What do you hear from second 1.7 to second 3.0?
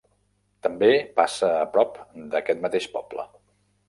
prop d'aquest mateix